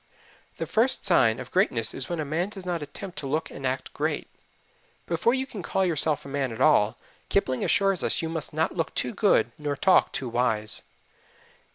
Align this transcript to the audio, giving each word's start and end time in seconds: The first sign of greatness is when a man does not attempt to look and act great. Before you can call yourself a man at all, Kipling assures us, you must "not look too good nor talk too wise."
The 0.57 0.65
first 0.65 1.05
sign 1.05 1.39
of 1.39 1.51
greatness 1.51 1.93
is 1.93 2.09
when 2.09 2.19
a 2.19 2.25
man 2.25 2.49
does 2.49 2.65
not 2.65 2.81
attempt 2.81 3.19
to 3.19 3.27
look 3.27 3.51
and 3.51 3.67
act 3.67 3.93
great. 3.93 4.27
Before 5.05 5.35
you 5.35 5.45
can 5.45 5.61
call 5.61 5.85
yourself 5.85 6.25
a 6.25 6.27
man 6.27 6.51
at 6.51 6.59
all, 6.59 6.97
Kipling 7.29 7.63
assures 7.63 8.03
us, 8.03 8.19
you 8.19 8.27
must 8.27 8.51
"not 8.51 8.73
look 8.75 8.95
too 8.95 9.13
good 9.13 9.51
nor 9.59 9.75
talk 9.75 10.11
too 10.11 10.27
wise." 10.27 10.81